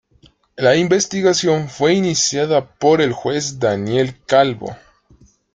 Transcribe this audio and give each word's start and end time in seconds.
La 0.57 0.75
investigación 0.77 1.69
fue 1.69 1.93
iniciada 1.93 2.65
por 2.73 3.01
el 3.03 3.13
juez 3.13 3.59
Daniel 3.59 4.17
Calvo. 4.25 4.75